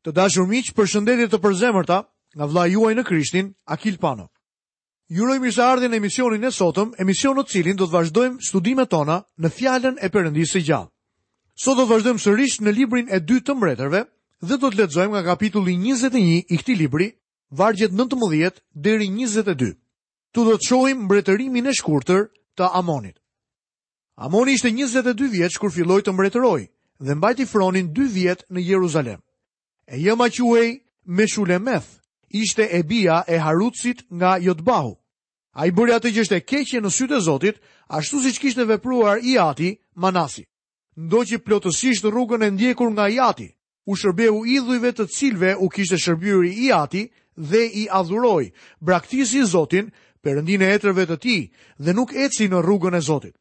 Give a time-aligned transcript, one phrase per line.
[0.00, 1.96] Të dashur miq, përshëndetje të përzemërta
[2.40, 4.30] nga vlla juaj në Krishtin, Akil Pano.
[5.12, 9.18] Ju uroj mirëseardhjen në emisionin e sotëm, emision në cilin do të vazhdojmë studimet tona
[9.44, 10.90] në fjalën e Perëndisë së gjallë.
[11.60, 14.02] Sot do të vazhdojmë sërish në librin e dytë të mbretërve
[14.48, 17.10] dhe do të lexojmë nga kapitulli 21 i këtij libri,
[17.60, 19.74] vargjet 19 deri 22.
[20.32, 22.24] Tu do të shohim mbretërimin e shkurtër
[22.56, 23.18] të Amonit.
[24.16, 26.66] Amoni ishte 22 vjeç kur filloi të mbretërojë
[27.06, 29.20] dhe mbajti fronin 2 vjet në Jeruzalem
[29.90, 30.68] e jë ma quaj
[31.18, 31.26] me
[31.58, 31.90] meth,
[32.42, 34.94] ishte e bia e harutësit nga bahu.
[35.58, 37.56] A i bërja të gjështë e keqje në sytë e Zotit,
[37.88, 40.44] ashtu si që kishtë vepruar i ati, manasi.
[40.96, 43.48] Ndo që plotësisht rrugën e ndjekur nga i ati,
[43.86, 47.10] u shërbehu idhujve të cilve u kishtë shërbjuri i ati
[47.50, 49.90] dhe i adhuroj, braktisi Zotin,
[50.22, 51.36] ndinë e etërve të ti,
[51.82, 53.34] dhe nuk eci në rrugën e Zotit.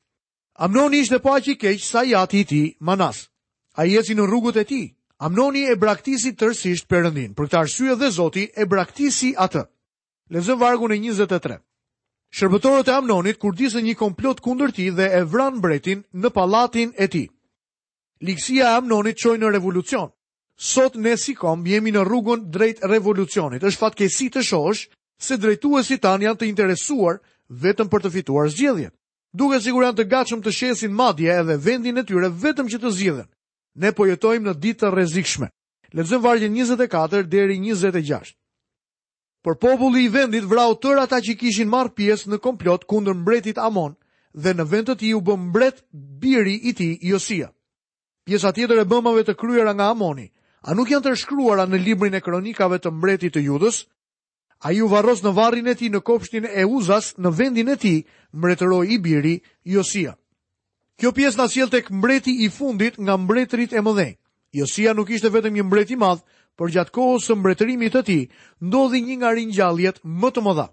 [0.58, 3.30] Amnoni ishte pa po që i keqë sa i ati i ti, manas.
[3.78, 4.82] A i eci në rrugët e ti,
[5.20, 9.66] Amnoni e braktisi tërësisht përëndin, për këtë arsye dhe zoti e braktisi atë.
[10.32, 11.58] Lezëm vargu në 23.
[12.40, 16.94] Shërbëtorët e Amnonit kur disë një komplot kundër ti dhe e vran mbretin në palatin
[16.96, 17.24] e ti.
[18.30, 20.08] Liksia e Amnonit qoj në revolucion.
[20.56, 24.86] Sot ne si kom jemi në rrugën drejt revolucionit, është fatkesi të shosh
[25.20, 27.20] se drejtuesi tanë janë të interesuar
[27.66, 28.96] vetëm për të fituar zgjedhjet.
[29.36, 32.94] Duke sigur janë të gatshëm të shesin madje edhe vendin e tyre vetëm që të
[33.00, 33.28] zgjidhen
[33.80, 35.48] ne po jetojmë në ditë të rrezikshme.
[35.98, 38.36] Lexojmë vargjin 24 deri 26.
[39.44, 43.62] Por populli i vendit vrau tërë ata që kishin marrë pjesë në komplot kundër mbretit
[43.64, 43.96] Amon
[44.36, 45.80] dhe në vend të tij u bë mbret
[46.22, 47.48] biri i tij Josia.
[48.28, 50.28] Pjesa tjetër e bëmave të kryera nga Amoni,
[50.68, 53.80] a nuk janë të shkruara në librin e kronikave të mbretit të Judës?
[54.68, 57.96] A ju varros në varrin e ti në kopshtin e uzas në vendin e ti
[58.36, 59.38] mbretëroj i biri
[59.72, 60.19] Josia.
[61.00, 64.18] Kjo pjesë na sjell tek mbreti i fundit nga mbretërit e mëdhenj.
[64.52, 66.20] Josia nuk ishte vetëm një mbret i madh,
[66.60, 68.24] por gjatë kohës së mbretërimit të tij
[68.68, 70.66] ndodhi një nga ringjalljet më të mëdha.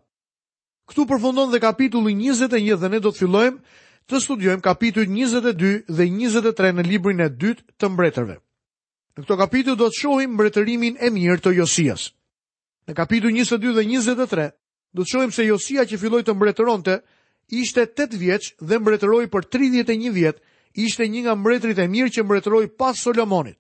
[0.91, 3.63] Ktu përfundon dhe kapitulli 21 dhe ne do të fillojmë
[4.11, 8.35] të studiojmë kapitujt 22 dhe 23 në librin e dytë të mbretërve.
[8.37, 12.11] Në këto kapitull do të shohim mbretërimin e mirë të Josias.
[12.91, 14.51] Në kapitull 22 dhe 23
[14.97, 16.99] do të shohim se Josia që filloi të mbretëronte
[17.51, 20.41] ishte 8 vjeç dhe mbretëroi për 31 vjet,
[20.75, 23.57] ishte një nga mbretërit e mirë që mbretëroi pas Solomonit.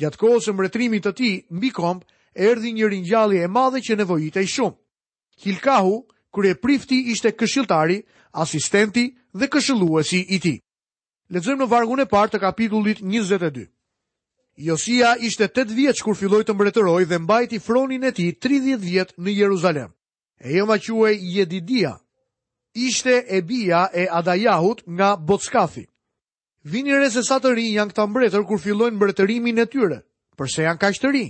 [0.00, 2.02] Gjatë kohës së mbretërimit të tij mbi komb,
[2.34, 4.76] erdhi një ringjallje e madhe që nevojitej shumë.
[5.44, 5.94] Hilkahu,
[6.34, 8.00] kryeprifti ishte këshilltari,
[8.32, 10.58] asistenti dhe këshilluesi i tij.
[11.30, 13.68] Lexojmë në vargun e parë të kapitullit 22.
[14.60, 19.14] Josia ishte 8 vjeç kur filloi të mbretërojë dhe mbajti fronin e tij 30 vjet
[19.18, 19.90] në Jeruzalem.
[20.42, 21.94] E jema jo quaj Jedidia,
[22.74, 25.86] ishte e bia e Adajahut nga Botskafi.
[26.64, 30.02] Vini re se sa të ri janë këta mbretër kur fillojnë mbretërimin e tyre,
[30.36, 31.24] përse janë kaq të ri,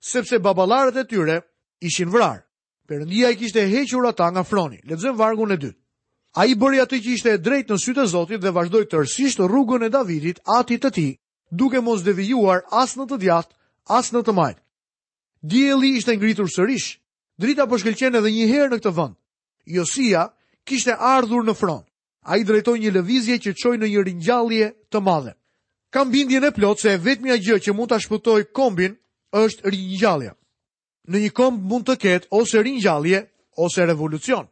[0.00, 1.36] sepse babalarët e tyre
[1.84, 2.42] ishin vrarë.
[2.88, 4.80] Perëndia i kishte hequr ata nga froni.
[4.82, 5.78] Lexojmë vargun e dytë.
[6.40, 9.84] Ai bëri atë që ishte e drejtë në sytë e Zotit dhe vazhdoi tërësisht rrugën
[9.86, 11.10] e Davidit, atit të tij,
[11.52, 13.54] duke mos devijuar as në të djathtë,
[13.98, 14.60] as në të majtë.
[15.42, 16.96] Dielli ishte ngritur sërish.
[17.40, 19.14] Drita po shkëlqen edhe një herë në këtë vend.
[19.64, 20.26] Josia,
[20.70, 21.84] kishte ardhur në front.
[22.30, 25.32] A i drejtoj një lëvizje që qoj në një rinjallje të madhe.
[25.94, 28.94] Kam bindje në plot se vetëmja gjë që mund të shpëtoj kombin
[29.40, 30.34] është rinjallja.
[31.10, 33.24] Në një komb mund të ketë ose rinjallje
[33.64, 34.46] ose revolucion.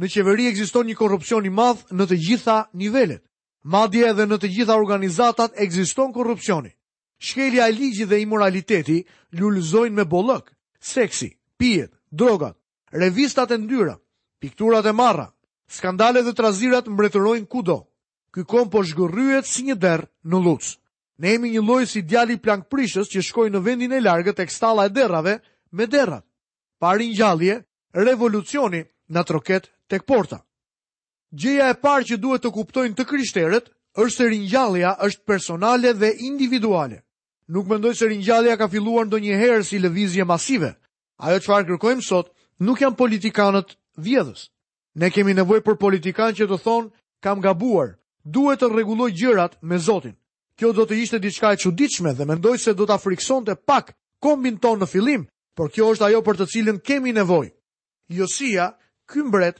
[0.00, 3.22] Në qeveri egziston një korupcion i madh në të gjitha nivellet.
[3.64, 6.74] Madje edhe në të gjitha organizatat egziston korupcioni.
[7.24, 8.98] Shkelja e ligjit dhe imoraliteti
[9.38, 10.50] lulëzojnë me bolëk,
[10.84, 12.58] seksi, pijet, drogat,
[12.92, 13.94] revistat e ndyra,
[14.42, 15.30] pikturat e marra,
[15.68, 17.78] Skandale dhe trazirat mbretërojnë kudo.
[18.34, 20.64] Ky kom po zhgërryet si një derë në luc.
[21.22, 24.50] Ne emi një lojë si djali plank prishës që shkoi në vendin e largët tek
[24.50, 25.38] kstala e derave
[25.72, 26.24] me derat.
[26.82, 27.60] Parin gjallje,
[27.94, 28.80] revolucioni
[29.14, 30.40] në troket të këporta.
[31.34, 36.10] Gjeja e parë që duhet të kuptojnë të kryshteret, është se rinjallja është personale dhe
[36.30, 37.00] individuale.
[37.54, 40.72] Nuk mendoj se rinjallja ka filluar ndonjëherë herë si levizje masive.
[41.22, 42.32] Ajo që farë kërkojmë sot,
[42.66, 44.48] nuk janë politikanët vjedhës.
[44.94, 46.90] Ne kemi nevoj për politikan që të thonë,
[47.26, 47.88] kam gabuar,
[48.36, 50.14] duhet të reguloj gjërat me Zotin.
[50.58, 53.90] Kjo do të ishte diçka e quditshme dhe mendoj se do të afrikson të pak
[54.22, 55.24] kombin tonë në filim,
[55.58, 57.48] por kjo është ajo për të cilin kemi nevoj.
[58.18, 58.68] Josia,
[59.10, 59.58] këmbret,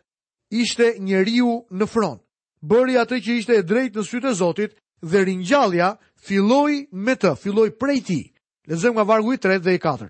[0.54, 2.20] ishte njeriu në front.
[2.62, 5.88] Bëri atë që ishte e drejt në sytë e Zotit dhe ringjallja
[6.28, 8.22] filloi me të, filloi prej tij.
[8.70, 10.08] Lexojmë nga vargu i 3 dhe i 4.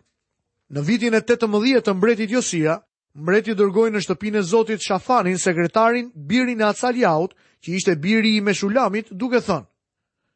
[0.70, 2.76] Në vitin e 18 të mbretit Josia,
[3.14, 7.34] mbreti dërgoi në shtëpinë e Zotit Shafanin, sekretarin, birin e Acaliaut,
[7.64, 9.66] që ishte biri i Meshulamit, duke thënë: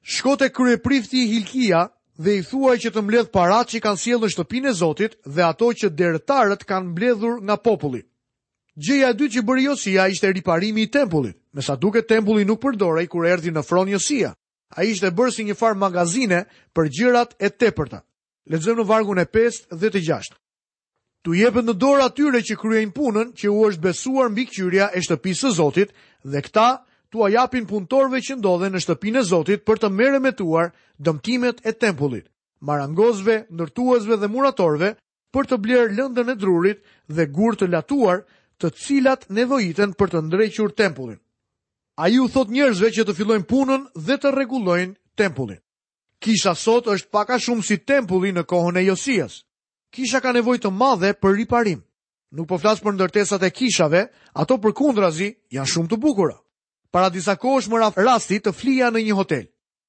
[0.03, 1.83] Shko te kryeprifti Hilkia
[2.19, 5.43] dhe i thuaj që të mbledh parat që kanë sjellë në shtëpinë e Zotit dhe
[5.49, 8.05] ato që deretarët kanë mbledhur nga populli.
[8.79, 11.35] Gjëja e dytë që bëri Josia ishte riparimi i tempullit.
[11.53, 14.31] Me sa duket tempulli nuk përdorej kur erdhi në fron Josia.
[14.79, 16.45] Ai ishte bërë si një farë magazine
[16.77, 18.05] për gjërat e tepërta.
[18.47, 20.05] Lexojmë në vargun e 5 dhe të
[21.29, 25.03] t'u jepet në dorë atyre që kryejnë punën që u është besuar mbi kyrja e
[25.05, 25.91] shtëpisë së Zotit
[26.25, 26.69] dhe këta
[27.13, 31.59] t'u ajapin punëtorve që ndodhen në shtëpinë e Zotit për të mere me tuar dëmtimet
[31.69, 32.25] e tempullit,
[32.65, 34.95] marangozve, nërtuazve dhe muratorve
[35.35, 36.81] për të blerë lëndën e drurit
[37.13, 38.23] dhe gurë të latuar
[38.57, 41.19] të cilat nevojiten për të ndrequr tempullin.
[42.01, 45.61] A ju thot njerëzve që të fillojnë punën dhe të regulojnë tempullin.
[46.25, 49.43] Kisha sot është paka shumë si tempulli në kohën e Josias
[49.95, 51.81] kisha ka nevojë të madhe për riparim.
[52.37, 54.03] Nuk po flas për ndërtesat e kishave,
[54.37, 56.37] ato për kundrazi janë shumë të bukura.
[56.93, 59.47] Para disa kohësh më raf rasti të flija në një hotel.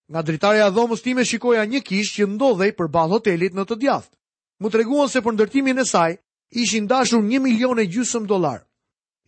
[0.10, 4.16] Nga dritarja e dhomës time shikoja një kish që ndodhej përballë hotelit në të djathtë.
[4.60, 6.16] Mu treguan se për ndërtimin e saj
[6.64, 8.64] ishin dashur 1 milion e gjysmë dollar.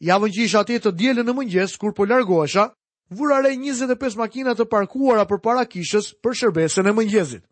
[0.01, 2.68] Javën që isha atje të dielën në mëngjes kur po largohesha,
[3.12, 7.44] vura rreth 25 makina të parkuara përpara kishës për shërbesën e mëngjesit.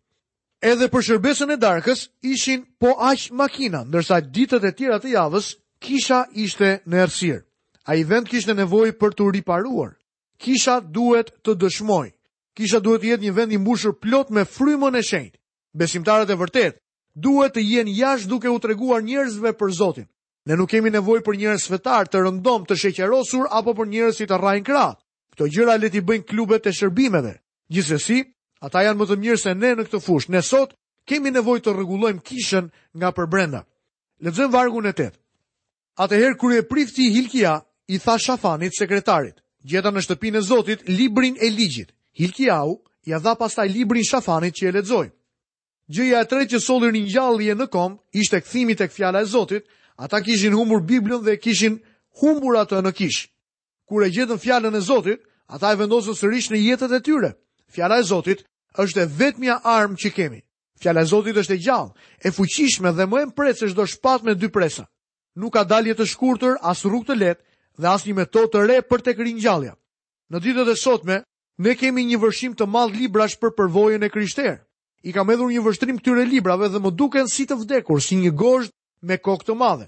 [0.61, 5.45] Edhe për shërbesën e darkës ishin po aq makina, ndërsa ditët e tjera të javës
[5.85, 7.39] kisha ishte në errësirë.
[7.87, 9.93] Ai vend kishte nevojë për të riparuar.
[10.43, 12.09] Kisha duhet të dëshmoj.
[12.59, 15.37] Kisha duhet të jetë një vend i mbushur plot me frymën e shenjtë.
[15.79, 16.79] Besimtarët e vërtet
[17.15, 20.07] duhet të jenë jashtë duke u treguar njerëzve për Zotin.
[20.47, 24.17] Ne nuk kemi nevojë për njerëz fetar të rëndom të sheqerosur apo për njerëz që
[24.23, 24.91] si të rrajnë krah.
[25.33, 27.33] Kto gjëra le të bëjnë klubet e shërbimeve.
[27.71, 28.21] Gjithsesi,
[28.59, 30.29] Ata janë më të mirë se ne në këtë fush.
[30.29, 30.73] Ne sot
[31.07, 32.67] kemi nevojë të rregullojmë kishën
[32.99, 33.61] nga përbrenda.
[34.25, 35.11] Lexojmë vargun e 8.
[35.99, 37.53] Atëherë kur e prifti Hilkia,
[37.89, 41.91] i tha Shafanit sekretarit, gjeta në shtëpinë e Zotit librin e ligjit.
[42.19, 42.75] Hilkiau
[43.07, 45.09] ja dha pastaj librin Shafanit që e lexoi.
[45.89, 49.65] Gjëja e tretë që solli një ngjallje në kom ishte kthimi tek fjala e Zotit.
[49.99, 51.79] Ata kishin humbur Biblën dhe kishin
[52.21, 53.25] humbur atë në kishë.
[53.89, 57.33] Kur e gjetën fjalën e Zotit, ata e vendosën sërish në jetët e tyre.
[57.67, 58.45] Fjala e Zotit
[58.77, 60.41] është e vetëmja armë që kemi.
[60.79, 61.93] Fjala e Zotit është e gjallë,
[62.27, 64.85] e fuqishme dhe më e mpret është çdo shpatë me dy presa.
[65.39, 67.43] Nuk ka dalje të shkurtër, as rrugë të lehtë
[67.81, 69.73] dhe as një metodë të re për të kërin gjallja.
[70.31, 71.17] Në ditët e sotme,
[71.59, 74.55] ne kemi një vërshim të madh librash për përvojën e krishter.
[75.03, 78.31] I kam hedhur një vështrim këtyre librave dhe më duken si të vdekur, si një
[78.35, 78.71] gozhd
[79.01, 79.87] me kokë të madhe.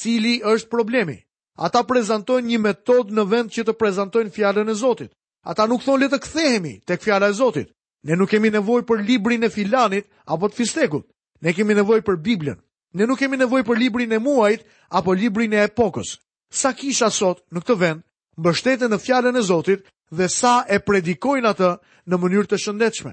[0.00, 1.16] Cili është problemi?
[1.58, 5.10] Ata prezantojnë një metod në vend që të prezantojnë fjalën e Zotit.
[5.44, 7.68] Ata nuk thonë le të kthehemi tek fjala e Zotit.
[8.02, 11.04] Ne nuk kemi nevojë për librin e filanit apo të fistekut.
[11.42, 12.56] Ne kemi nevojë për Biblën.
[12.98, 14.64] Ne nuk kemi nevojë për librin e muajit
[15.00, 16.16] apo librin e epokës.
[16.50, 18.02] Sa kisha sot në këtë vend,
[18.42, 19.84] mbështeten në fjalën e Zotit
[20.18, 21.70] dhe sa e predikojnë atë
[22.10, 23.12] në mënyrë të shëndetshme.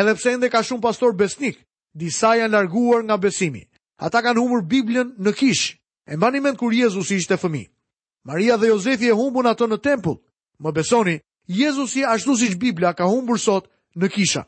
[0.00, 1.60] Edhe pse ende ka shumë pastor besnik,
[1.94, 3.62] disa janë larguar nga besimi.
[4.00, 5.74] Ata kanë humbur Biblën në kish.
[6.10, 7.68] E mbani mend kur Jezusi ishte fëmijë.
[8.24, 10.16] Maria dhe Jozefi e humbun atë në tempull.
[10.58, 14.44] Më besoni, Jezusi ashtu siç Bibla ka humbur sot në kisha.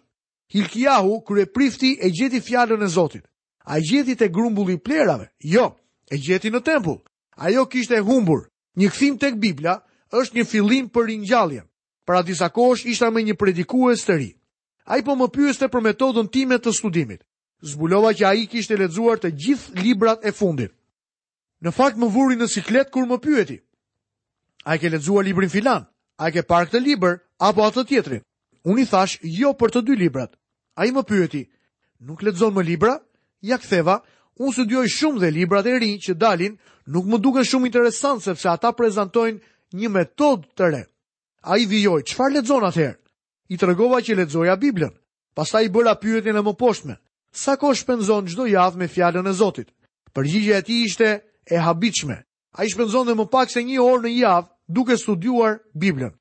[0.52, 3.24] Hilkiahu, kërë prifti, e gjeti fjallën e Zotit.
[3.64, 5.28] A gjeti të grumbulli plerave?
[5.38, 5.70] Jo,
[6.10, 6.98] e gjeti në tempull.
[7.36, 8.48] Ajo kishte e humbur.
[8.76, 9.78] Një këthim tek Biblia
[10.10, 11.64] është një fillim për rinjalljen.
[12.04, 14.30] Pra disa kosh ishta me një predikues të ri.
[14.84, 17.22] A i po më pyeste për metodën time të studimit.
[17.62, 20.72] Zbulova që a i kishte ledzuar të gjithë librat e fundit.
[21.62, 23.60] Në fakt më vuri në siklet kur më pyeti.
[24.64, 25.86] A i ke ledzuar librin filan?
[26.18, 27.20] A i ke park të liber?
[27.38, 28.22] Apo atë tjetrin?
[28.70, 30.34] Unë i thash, jo për të dy librat.
[30.78, 31.40] A i më pyeti,
[32.06, 32.92] nuk ledzon më libra?
[33.42, 33.96] Ja ktheva,
[34.38, 36.54] unë së djoj shumë dhe librat e rinj që dalin
[36.94, 39.42] nuk më duke shumë interesant sepse ata prezentojnë
[39.82, 40.82] një metod të re.
[41.42, 43.00] A i vijoj, qëfar ledzon atëherë?
[43.52, 44.94] I të regova që ledzoja Biblën.
[45.34, 46.96] Pasta i bëra pyetin e më poshtme.
[47.32, 49.72] Sa ko shpenzon gjdo javë me fjallën e Zotit?
[50.14, 51.08] Përgjigje e ti ishte
[51.50, 52.18] e habichme.
[52.56, 56.12] A i shpenzon dhe më pak se një orë në javë duke studuar Biblën.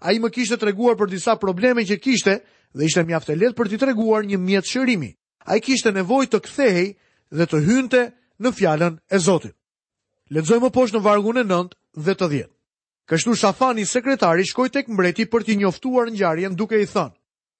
[0.00, 2.34] A i më kishte të reguar për disa probleme që kishte
[2.78, 5.08] dhe ishte mjaftë e letë për t'i të reguar një mjetë shërimi.
[5.50, 6.92] A i kishte nevoj të kthehej
[7.34, 8.02] dhe të hynte
[8.38, 9.56] në fjallën e Zotit.
[10.30, 12.54] Ledzoj më poshë në vargun e nëndë dhe të djetë.
[13.08, 17.16] Kështu Shafani sekretari shkoj tek mbreti për t'i njoftuar në gjarjen duke i thënë.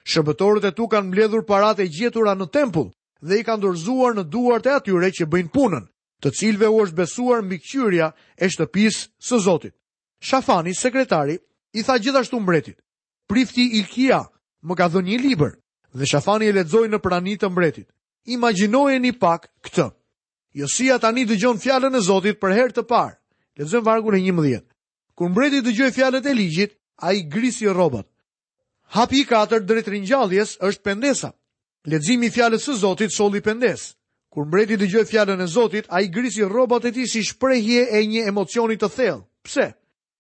[0.09, 2.93] Shëbëtorët e tu kanë mbledhur parate gjetura në tempull
[3.25, 5.89] dhe i kanë dorzuar në duart e atyre që bëjnë punën,
[6.23, 9.75] të cilve u është besuar mbi e shtëpisë së Zotit.
[10.21, 11.39] Shafani sekretari
[11.75, 12.79] I tha gjithashtu mbretit,
[13.29, 14.23] prifti Ilkia
[14.65, 15.53] më ka dhënë një liber,
[15.93, 17.89] dhe Shafani e ledzoj në praninë të mbretit.
[18.37, 19.89] Imaginoj një pak këtë.
[20.63, 23.15] Josia tani dëgjon fjallën e Zotit për herë të parë.
[23.59, 24.65] Ledzojnë vargur e një mëdhjet.
[24.65, 28.07] mbreti mbretit dëgjoj fjallët e ligjit, a i grisi e robot.
[28.97, 31.31] Hapi i katër drejt ringjalljes është pendesa.
[31.87, 33.95] Ledzimi i fjalës së Zotit soli pendes.
[34.33, 38.07] Kur mbreti dëgjoj fjallën e Zotit, a i grisi robot e ti si shprejhje e
[38.07, 39.23] një emocioni të thellë.
[39.43, 39.71] Pse?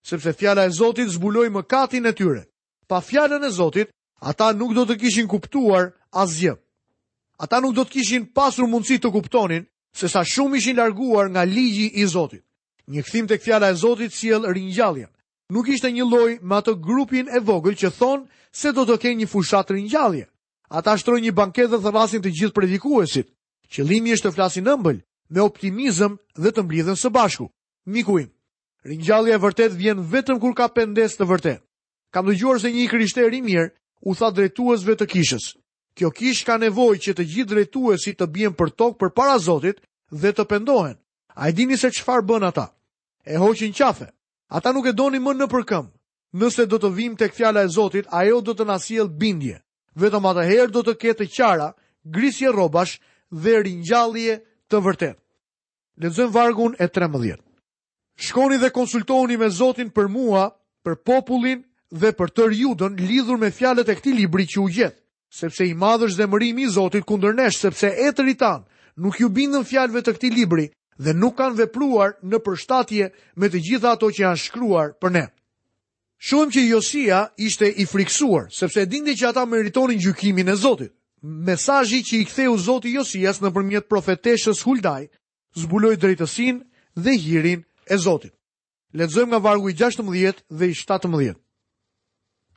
[0.02, 2.44] sepse fjala e Zotit zbuloi mëkatin e tyre.
[2.88, 3.88] Pa fjalën e Zotit,
[4.20, 6.54] ata nuk do të kishin kuptuar asgjë.
[7.38, 11.44] Ata nuk do të kishin pasur mundësi të kuptonin se sa shumë ishin larguar nga
[11.44, 12.42] ligji i Zotit.
[12.88, 15.10] Një kthim tek fjala e Zotit sjell ringjalljen.
[15.52, 19.18] Nuk ishte një lloj me atë grupin e vogël që thon se do të kenë
[19.22, 20.26] një fushatë ringjallje.
[20.68, 23.28] Ata shtrojnë një banket dhe rrasin të gjithë predikuesit.
[23.72, 24.98] Qëllimi është të flasin ëmbël
[25.30, 27.48] me optimizëm dhe të mblidhen së bashku.
[27.92, 28.28] Miku im,
[28.86, 31.62] Ringjallja e vërtetë vjen vetëm kur ka pendesë të vërtetë.
[32.14, 33.72] Kam dëgjuar se një krishter i mirë
[34.06, 35.48] u tha drejtuesve të kishës:
[35.98, 39.80] "Kjo kishë ka nevojë që të gjithë drejtuesit të bien për tokë përpara Zotit
[40.10, 40.96] dhe të pendohen."
[41.34, 42.66] A e dini se çfarë bën ata?
[43.26, 44.08] E hoqin qafe.
[44.50, 45.86] Ata nuk e donin më në përkëm.
[46.38, 49.58] Nëse do të vim tek fjala e Zotit, ajo do të na sjell bindje.
[50.00, 51.68] Vetëm atëherë do të ketë qara,
[52.04, 52.98] grisje rrobash
[53.42, 54.34] dhe ringjallje
[54.70, 55.18] të vërtetë.
[56.02, 57.47] Lexojmë vargun e 13.
[58.18, 60.48] Shkoni dhe konsultoni me Zotin për mua,
[60.82, 61.62] për popullin
[61.94, 64.96] dhe për tër Judën lidhur me fjalët e këtij libri që u gjet,
[65.30, 68.64] sepse i madh është mërimi i Zotit kundër nesh, sepse të tan
[68.96, 70.66] nuk ju bindën fjalëve të këtij libri
[70.98, 75.24] dhe nuk kanë vepruar në përshtatje me të gjitha ato që janë shkruar për ne.
[76.18, 80.90] Shumë që Josia ishte i frikësuar sepse dinte që ata meritonin gjykimin e Zotit.
[81.22, 85.06] Mesazhi që i ktheu Zoti Josias nëpërmjet profetesës Huldaj
[85.58, 86.60] zbuloi drejtësinë
[87.04, 88.32] dhe hirin e Zotit.
[88.94, 91.34] Ledzojmë nga vargu i 16 dhe i 17.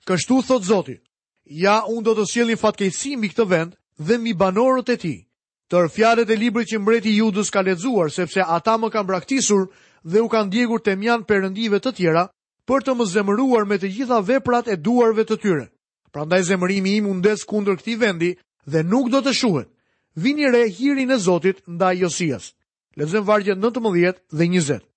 [0.08, 1.02] Kështu thot Zotit,
[1.46, 3.76] ja unë do të sjellin fatkejsi mbi këtë vend
[4.08, 5.20] dhe mbi banorët e tij.
[5.72, 9.68] Tër fjalët e librit që mbreti Judës ka lexuar, sepse ata më kanë braktisur
[10.12, 12.26] dhe u kanë djegur temjan perëndive të tjera
[12.68, 15.66] për të më zemëruar me të gjitha veprat e duarve të tyre.
[16.12, 17.14] Prandaj zemërimi im u
[17.48, 18.32] kundër këtij vendi
[18.72, 19.70] dhe nuk do të shuhet.
[20.16, 22.54] Vini re hirin e Zotit ndaj Josias.
[23.00, 24.91] Lexojmë vargjet 19 dhe 20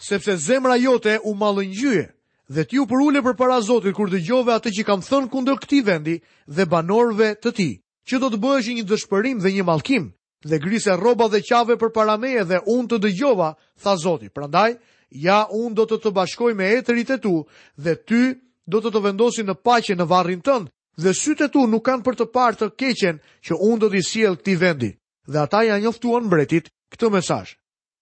[0.00, 2.08] sepse zemra jote u malë
[2.50, 5.80] dhe t'ju për ule për para Zotit kur dëgjove atë që kam thënë kundër këti
[5.86, 6.16] vendi
[6.50, 7.68] dhe banorve të ti,
[8.08, 10.08] që do të bëhesh një dëshpërim dhe një malkim,
[10.42, 13.52] dhe grise roba dhe qave për para meje dhe unë të dëgjova,
[13.82, 14.32] tha Zotit.
[14.34, 14.80] Prandaj,
[15.10, 17.36] ja unë do të të bashkoj me etërit e tu
[17.78, 18.34] dhe ty
[18.66, 22.18] do të të vendosi në pache në varrin tënd, dhe sytë tu nuk kanë për
[22.18, 24.90] të parë të keqen që unë do t'i sjell këti vendi.
[25.30, 27.59] Dhe ata ja njoftuan mbretit këtë mesazh.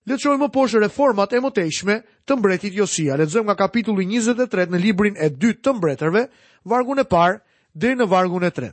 [0.08, 1.96] Lecojmë më poshë reformat e moteshme
[2.28, 3.16] të mbretit Josia.
[3.20, 6.22] Lecojmë nga kapitullu 23 në librin e 2 të mbretërve,
[6.72, 7.34] vargun e parë
[7.82, 8.70] dhe në vargun e 3.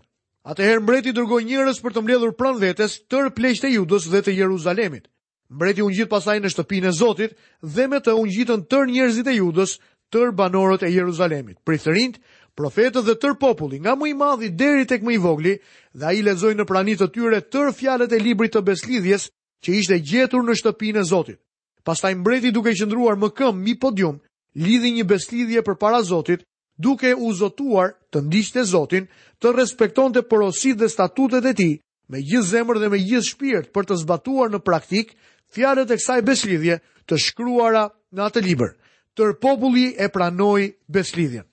[0.54, 4.36] Atëherë mbreti dërgoj njërës për të mbledhur pran vetes tërë plejsh të judës dhe të
[4.38, 5.10] Jeruzalemit.
[5.56, 7.36] Mbreti unë gjitë pasaj në shtëpinë e Zotit
[7.75, 9.75] dhe me të unë gjitën tërë njërzit e judës
[10.15, 11.58] tërë banorët e Jeruzalemit.
[11.68, 12.22] Prithërind,
[12.58, 15.58] profetët dhe tërë populli, nga më i madhi deri tek më i vogli,
[15.92, 19.27] dhe a i lezoj në pranit të tyre tërë fjalet e libri të beslidhjes
[19.64, 21.40] që ishte gjetur në shtëpinë e Zotit.
[21.86, 24.20] Pastaj mbreti duke qëndruar më këmbë mbi podium,
[24.56, 26.44] lidhi një beslidhje përpara Zotit,
[26.78, 29.06] duke u zotuar të ndiqte Zotin,
[29.40, 31.74] të respektonte porositë dhe statutet e tij
[32.10, 35.16] me gjithë zemër dhe me gjithë shpirt për të zbatuar në praktik
[35.54, 38.72] fjalët e kësaj beslidhje të shkruara në atë libër.
[39.16, 41.46] Tër populli e pranoi beslidhjen.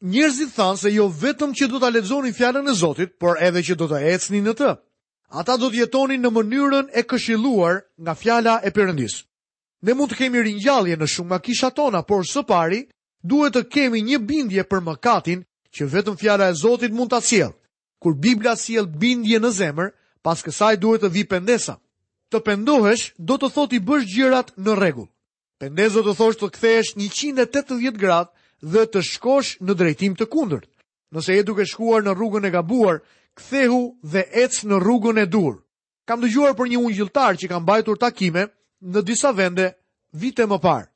[0.00, 3.76] Njerëzit thanë se jo vetëm që do ta lexonin fjalën e Zotit, por edhe që
[3.78, 4.70] do ta ecnin në të
[5.30, 9.22] ata do të jetonin në mënyrën e këshilluar nga fjala e Perëndis.
[9.86, 12.80] Ne mund të kemi ringjallje në shumë nga kishat tona, por së pari
[13.22, 15.44] duhet të kemi një bindje për mëkatin
[15.74, 17.54] që vetëm fjala e Zotit mund ta sjellë.
[18.02, 19.92] Kur Bibla sjell bindje në zemër,
[20.24, 21.78] pas kësaj duhet të vi pendesa.
[22.32, 25.08] Të pendohesh do të thotë i bësh gjërat në rregull.
[25.60, 28.32] Pendesë do të thosh të kthehesh 180 gradë
[28.72, 30.66] dhe të shkosh në drejtim të kundërt.
[31.14, 33.02] Nëse je duke shkuar në rrugën e gabuar,
[33.38, 35.60] këthehu dhe ecë në rrugën e dur.
[36.08, 38.46] Kam dëgjuar për një unë gjiltar që kam bajtur takime
[38.80, 39.70] në disa vende
[40.22, 40.88] vite më parë.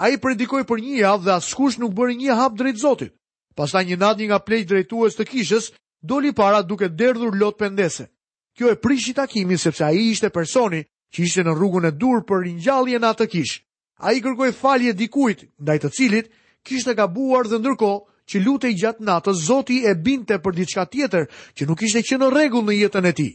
[0.00, 3.14] A i predikoj për një javë dhe askush nuk bërë një hap drejtë zotit.
[3.58, 5.70] Pastaj një nat një nga plejtë drejtues të kishës,
[6.00, 8.06] do li para duke derdhur lot pëndese.
[8.56, 10.80] Kjo e prishi takimin sepse a i ishte personi
[11.12, 13.60] që ishte në rrugën e dur për njallje atë të kishë.
[14.00, 16.30] A i kërkoj falje dikuit, ndaj të cilit,
[16.64, 21.26] kishte gabuar buar dhe ndërkohë që i gjatë natës, Zoti e binte për diçka tjetër
[21.56, 23.32] që nuk ishte që në rregull në jetën e tij.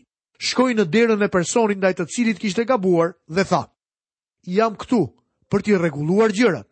[0.48, 3.62] Shkoi në derën e personit ndaj të cilit kishte gabuar dhe tha:
[4.48, 5.02] "Jam këtu
[5.52, 6.68] për t'i rregulluar gjërat."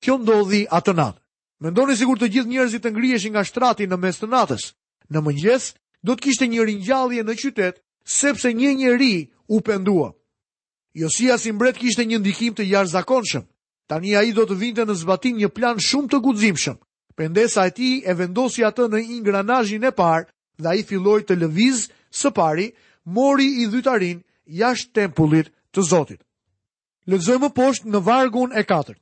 [0.00, 1.20] Kjo ndodhi atë natë.
[1.60, 4.64] Mendoni sigurt të gjithë njerëzit të ngrijesh nga shtrati në mes të natës.
[5.10, 5.62] Në mëngjes
[6.06, 10.12] do të kishte një ringjallje në qytet sepse një njeri u pendua.
[10.94, 13.44] Josia si mbret kishte një ndikim të jashtëzakonshëm.
[13.90, 16.78] Tani ai do të vinte në zbatim një plan shumë të guximshëm.
[17.18, 20.28] Pendesa e ti e vendosi atë në ingranajin e parë
[20.62, 22.68] dhe i filloj të lëvizë së pari,
[23.16, 24.20] mori i dhytarin
[24.60, 26.20] jashtë tempullit të Zotit.
[27.10, 28.94] Lëzoj më poshtë në vargun e 4.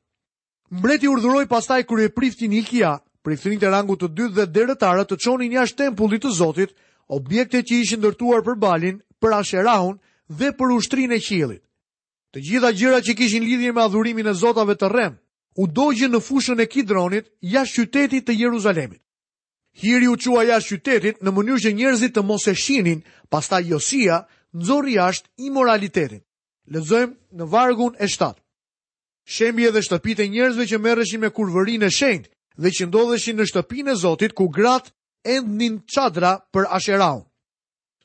[0.78, 5.04] Mbreti urdhëroj pastaj kërë e priftin i kja, priftin të rangu të dytë dhe dërëtara
[5.10, 6.72] të qonin jashtë tempullit të Zotit,
[7.18, 10.00] objekte që ishë ndërtuar për balin, për asherahun
[10.40, 11.60] dhe për ushtrin e qilit.
[12.32, 15.18] Të gjitha gjira që kishin lidhje me adhurimin e Zotave të remë,
[15.56, 19.00] u dojgjë në fushën e Kidronit jashtë qytetit të Jeruzalemit.
[19.76, 24.22] Hiri u qua jashtë qytetit në mënyrë që njerëzit të mos e shinin, pasta Josia
[24.56, 26.22] nëzori jashtë imoralitetin.
[26.72, 28.40] Lëzojmë në vargun e shtatë.
[29.26, 33.46] Shembje dhe shtëpite e njerëzve që mërëshin me kurvërin e shendë dhe që ndodheshin në
[33.50, 34.92] shtëpin e Zotit ku gratë
[35.36, 37.24] endnin qadra për asheraun.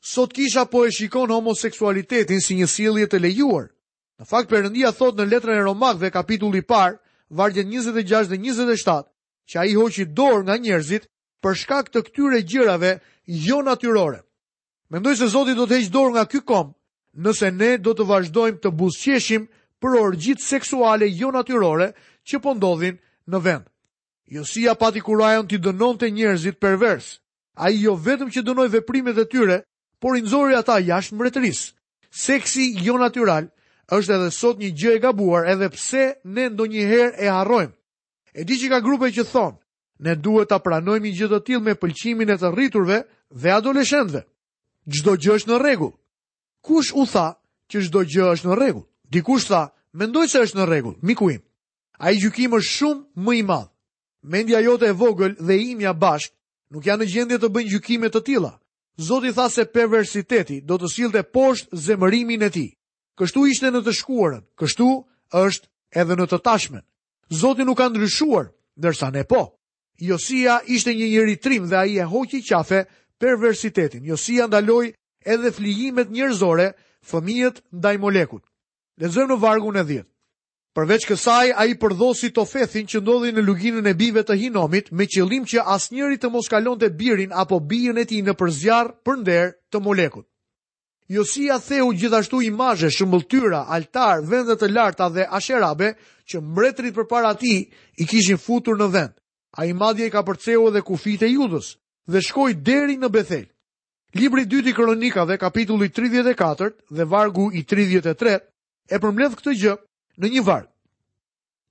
[0.02, 3.68] Sot kisha po e shikon homoseksualitetin si një silje të lejuar.
[4.18, 6.98] Në fakt përëndia thot në letrën e romakve kapitulli parë,
[7.32, 9.02] vargjet 26 dhe 27,
[9.50, 11.08] që a i hoqi dorë nga njerëzit
[11.42, 12.92] për shkak të këtyre gjërave
[13.46, 14.20] jo natyrore.
[14.92, 16.74] Mendoj se Zotit do të heqë dorë nga ky kom,
[17.24, 19.48] nëse ne do të vazhdojmë të busqeshim
[19.82, 21.88] për orgjit seksuale jo natyrore
[22.28, 22.98] që po ndodhin
[23.32, 23.64] në vend.
[24.36, 27.06] Josia pati kurajon të dënon të njerëzit pervers,
[27.62, 29.58] a i jo vetëm që dënoj veprimet e tyre,
[30.00, 31.62] por inzori ata jashtë mretëris.
[32.26, 33.48] Seksi jo natyral,
[33.92, 37.72] është edhe sot një gjë e gabuar edhe pse ne ndonjëherë e harrojmë.
[38.40, 39.56] E di që ka grupe që thonë,
[40.06, 43.02] ne duhet ta pranojmë gjë të tillë me pëlqimin e të rriturve
[43.42, 44.22] dhe adoleshentëve.
[44.94, 45.92] Çdo gjë është në rregull.
[46.64, 47.28] Kush u tha
[47.70, 48.86] që çdo gjë është në rregull?
[49.12, 49.62] Dikush tha,
[49.98, 51.42] mendoj se është në rregull, miku im.
[52.00, 53.68] Ai gjykim është shumë më i madh.
[54.32, 56.32] Mendja jote e vogël dhe imja bashk
[56.72, 58.52] nuk janë në gjendje të bëjnë gjykime të tilla.
[59.08, 62.70] Zoti tha se perversiteti do të sillte poshtë zemërimin e tij.
[63.20, 64.86] Kështu ishte në të shkuarën, kështu
[65.40, 65.68] është
[66.02, 66.84] edhe në të tashmen.
[67.40, 68.46] Zoti nuk ka ndryshuar,
[68.80, 69.42] ndërsa ne po.
[70.08, 72.82] Josia ishte një njëritrim trim dhe a i e hoqi qafe
[73.20, 74.04] perversitetin.
[74.10, 74.86] Josia ndaloj
[75.34, 76.70] edhe flijimet njërzore
[77.10, 78.42] fëmijët ndaj molekut.
[79.00, 80.08] Lezëm në vargun e dhjetë.
[80.72, 84.88] Përveç kësaj, a i përdhosi të fethin që ndodhi në luginën e bive të hinomit
[84.96, 88.32] me qëllim që asë njëri të mos kalon të birin apo bijën e ti në
[88.40, 90.24] përzjarë për nder të molekut.
[91.10, 95.88] Josia theu gjithashtu imazhe, shëmbulltyra, altar, vende të larta dhe asherabe
[96.30, 97.66] që mbretërit përpara tij
[97.98, 99.14] i kishin futur në vend.
[99.58, 101.72] Ai madje i ka përceu edhe kufit e Judës
[102.08, 103.48] dhe shkoi deri në Bethel.
[104.14, 108.38] Libri i dytë i Kronikave, kapitulli 34 dhe vargu i 33
[108.90, 109.74] e përmbledh këtë gjë
[110.22, 110.68] në një varg.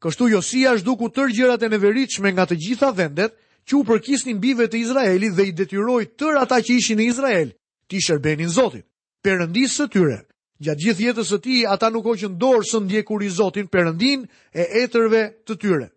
[0.02, 3.38] Kështu Josia zhduku tërë gjërat e neveritshme nga të gjitha vendet
[3.70, 7.52] që u përkisnin bive të Izraelit dhe i detyroi tërë ata që ishin në Izrael
[7.88, 8.86] të shërbenin Zotit
[9.22, 10.20] perëndisë së tyre.
[10.62, 14.68] Gjatë gjithë jetës së tij ata nuk hoqën dorë së ndjekur i Zotin Perëndin e
[14.84, 15.88] etërve të tyre.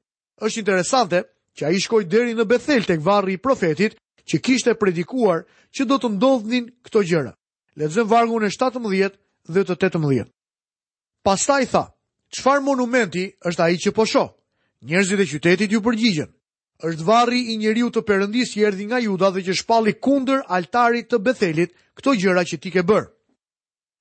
[0.40, 1.20] Êshtë interesante
[1.56, 5.98] që ai shkoi deri në Bethel tek varri i profetit që kishte predikuar që do
[6.00, 7.34] të ndodhnin këto gjëra.
[7.76, 9.18] Lexojmë vargun e 17
[9.52, 10.30] dhe të 18.
[11.24, 11.84] Pastaj tha:
[12.32, 14.32] qëfar monumenti është ai që po shoh?"
[14.84, 16.30] Njerëzit e qytetit ju përgjigjen.
[16.84, 21.08] Është varri i njeriu të Perëndis që erdhi nga Juda dhe që shpalli kundër altarit
[21.08, 23.13] të Bethelit këto gjëra që ti ke bërë.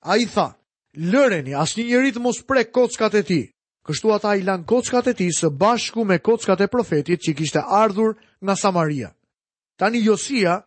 [0.04, 0.52] A i tha,
[1.00, 3.38] lëreni, as një njëri të mos prek kockat e ti.
[3.88, 7.36] Kështu ata i lanë kockat e ti së bashku me kockat e profetit që i
[7.40, 9.10] kishte ardhur nga Samaria.
[9.80, 10.58] Tani josia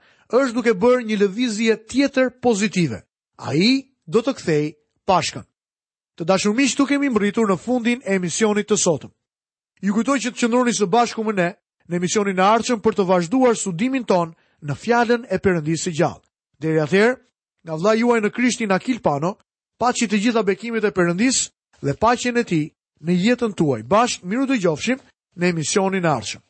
[0.40, 3.02] është duke bërë një lëvizje tjetër pozitive.
[3.38, 3.70] A i
[4.06, 4.64] do të kthej
[5.08, 5.44] pashkan.
[6.16, 9.12] Të dashurmiq, tu kemi mbërritur në fundin e emisionit të sotëm.
[9.84, 11.50] Ju kujtoj që të qëndroni së bashku me ne
[11.88, 14.32] në emisionin e ardhshëm për të vazhduar studimin ton
[14.64, 16.24] në fjalën e Perëndisë së gjallë.
[16.64, 17.18] Deri atëherë,
[17.66, 19.34] nga vla juaj në Krishtin Akil Pano,
[19.82, 21.38] pa që të gjitha bekimit e përëndis
[21.82, 22.62] dhe pa që në ti
[23.04, 23.82] në jetën tuaj.
[23.90, 25.02] Bashk, miru të gjofshim
[25.36, 26.45] në emisionin arshëm.